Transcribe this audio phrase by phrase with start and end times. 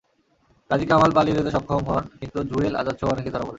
[0.69, 3.49] কাজী কামাল পালিয়ে যেতে সক্ষম হন, কিন্তু জুয়েল, আজাদসহ অনেকেই ধরা পড়েন।